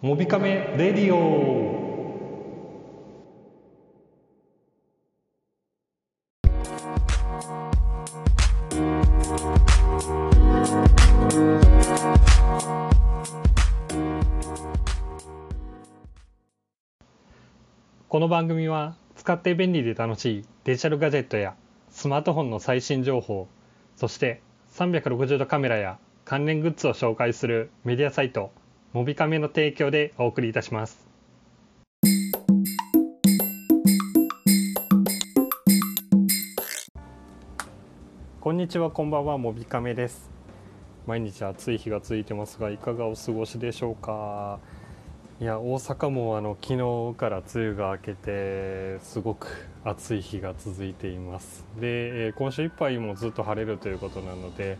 [0.00, 1.76] モビカメレディオ。
[18.08, 21.56] この番組は使って便利で楽しいデジタルガジェットや
[21.90, 23.48] スマートフォンの最新情報
[23.96, 24.42] そして
[24.74, 28.52] 360度カメラや関連グッズを紹介するメディアサイト
[28.94, 31.06] モビカメの提供でお送りいたします。
[38.40, 40.30] こんにちはこんばんはモビカメです。
[41.06, 44.58] 毎日暑い日が続いてますがいかがお過ごしでしょうか？
[45.38, 51.62] いや大阪もあの昨日から梅雨が明けてすごく暑い日が続いています。
[51.78, 54.78] で、えー今週いっぱいもずっと晴れるということなので、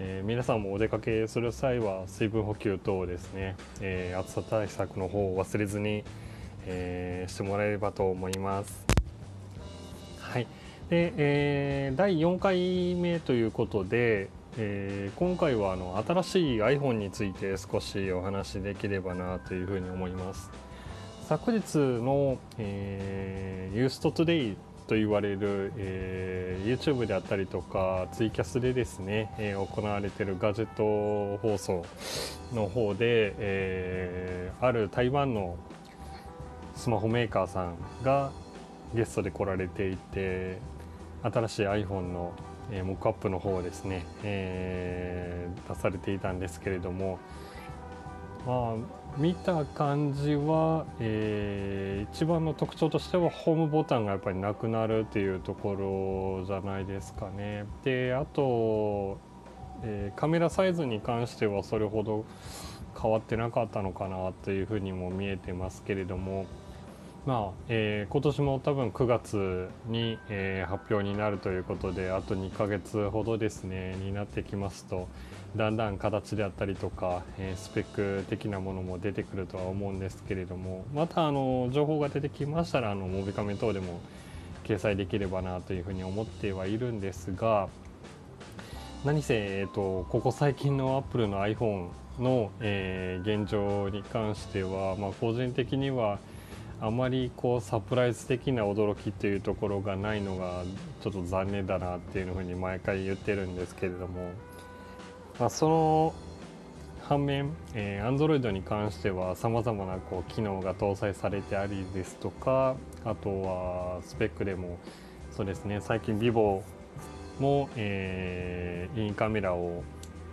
[0.00, 6.04] えー皆さんもお出かけする際は水分補給等ですね、えー暑さ対策の方を忘れずに、
[6.66, 8.86] えーしてもらえればと思います。
[10.20, 10.46] はい。
[10.88, 20.50] で、えー第4回目ということで、え今回はあの新しい iPhone について少しお話しできればなというふうに思います。
[21.28, 24.56] 昨日の、えー、ユーストトゥデイ
[24.88, 31.84] と言われる、えー YouTube であったりとかツイキャスでですね、えー行われているガジェット放送
[32.52, 35.56] の方で、えーある台湾の
[36.74, 38.32] スマホメーカーさんが
[38.94, 40.58] ゲストで来られていて
[41.22, 42.32] 新しい iPhone の、
[42.72, 47.18] えーモックアップの方をですね、えー出されていたんですけれども
[48.46, 48.76] まあ
[49.16, 51.77] 見た感じは、えー
[52.12, 55.74] 一番の特徴としてはホームボタンがやっぱりなくなるっていうとこ
[56.40, 57.66] ろじゃないですかね。
[57.84, 59.18] であと、
[59.82, 62.24] えーカメラサイズに関してはそれほど
[63.00, 66.46] 変わってなかったのかなというふうにも見えてますけれども。
[67.28, 75.08] まあえー今年も多分9月に、えー発表になるということであと2ヶ月ほどですねになってきますと
[75.54, 84.00] だんだん形であったりとか、えースペック的なものも出てくるとは思うんですけれどもまたあの情報が出てきましたらあのモビカメ等でも
[84.64, 87.68] 掲載できればなというふうに思ってはいるんですが
[89.04, 91.88] 何せ、えー、とここ最近のアップルの iPhone
[92.18, 96.18] の、え現状に関しては、まあ、個人的には
[96.80, 100.62] あまりこうサプライズ的な驚きというところがないのが
[101.02, 104.30] ちょっと残念だなっていうふうに毎回言ってるんですけれども、
[105.40, 106.14] まあ、その
[107.02, 114.78] 反面、えー、Android に関してはさまざまなこう機能が搭載されてありですとかあとはスペックでも
[115.34, 116.62] そうですね最近 vivo
[117.40, 119.84] も、えーインカメラを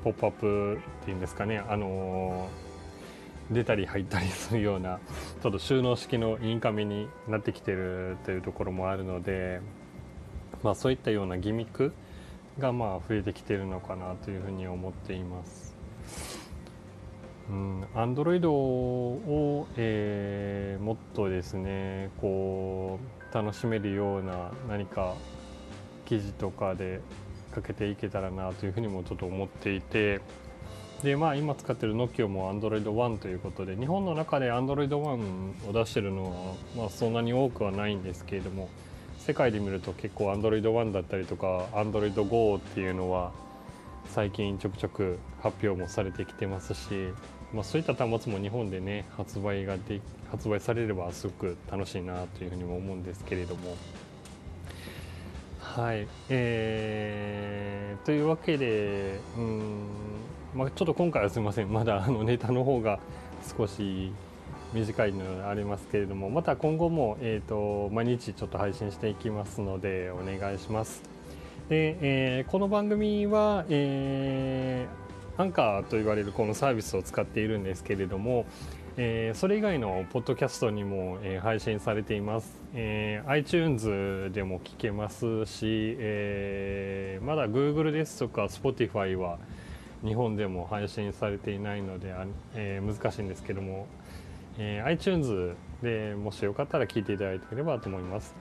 [0.03, 2.74] ポップアップっていうんですかねあのー
[3.51, 4.99] 出たり入ったりするような
[5.41, 9.61] ちょっと収納式のインカメになってきてるというところもあるので、
[10.63, 11.93] まあ、そういったようなギミック
[12.59, 15.75] がまあ増えてきてるのかなというふうに思っています。
[17.47, 22.99] うん、Android を、えーもっとですねこ
[23.31, 25.15] う楽しめるような何か
[26.05, 27.01] 記事とかで
[27.51, 30.21] かけていけたらなというふうにもちょっと思っていて
[31.05, 38.69] でまあ今使ってる Nokia も Android One ということで日本の中で Android One を出してるのは、まあ、そんなに多くはないんですけれども
[39.19, 43.31] 世界で見ると結構 Android One だったりとか Android Go っていうのは
[44.07, 47.13] 最近ちょくちょく発表もされてきてますし、
[47.53, 50.01] まあ、そういった端末も日本でね発売がで
[50.31, 53.77] 発売されればすごく楽しいなというふうにも思うんですけれども。
[55.59, 59.94] はい、えーというわけで、うん
[60.55, 62.99] まあ、ちょっと今回はすみません、まだあのネタの方が
[63.57, 64.13] 少し
[64.73, 71.03] 短いのがありますけれども、また今後も、えー、と毎日ちょっと配信していきますので、お願いします。
[71.67, 78.45] で、えーこの番組は、えーアンカーと言われるこのサービスを使っているんですけれども、
[78.95, 89.37] えーそれ以外のポッドキャストにも、えー配信されています、えー iTunes でも聞けますし、えーまだ Google ですとか Spotify は
[90.05, 92.13] 日本でも配信されていないので、
[92.53, 93.87] えー難しいんですけども、
[94.57, 98.33] えー iTunes でもしよかったら聞いていただければと思います。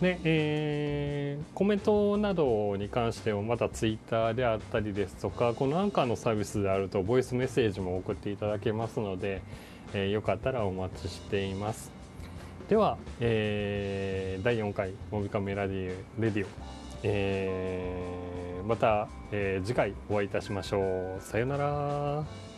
[0.00, 9.42] で、えーコメントなどに関してはまた Twitter であったりですとかこのアンカーのサービスであるとボイスメッセージも送っていただけますので、
[9.92, 11.92] えーよかったらお待ちしています。
[12.68, 16.48] では、えー第4回「モビカメラディレディオ」
[17.04, 18.29] えー
[18.70, 21.20] また、えー次回お会いいたしましょう。
[21.20, 22.49] さようなら。